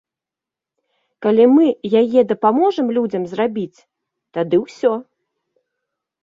[1.25, 1.65] Калі мы
[2.01, 3.79] яе дапаможам людзям зарабіць,
[4.39, 4.93] тады ўсё!